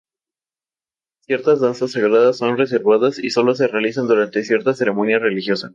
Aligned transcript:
Ciertas 1.27 1.59
danzas 1.61 1.91
sagradas 1.91 2.35
son 2.37 2.57
reservadas 2.57 3.19
y 3.19 3.29
sólo 3.29 3.53
se 3.53 3.67
realizan 3.67 4.07
durante 4.07 4.43
cierta 4.43 4.73
ceremonia 4.73 5.19
religiosa. 5.19 5.69